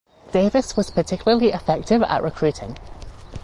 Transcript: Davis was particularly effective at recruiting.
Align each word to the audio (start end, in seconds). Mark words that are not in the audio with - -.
Davis 0.31 0.75
was 0.75 0.89
particularly 0.89 1.49
effective 1.51 2.01
at 2.01 2.23
recruiting. 2.23 2.75